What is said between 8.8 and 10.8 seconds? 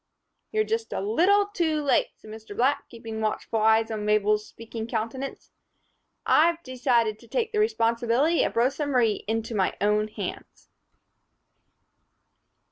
Marie into my own hands."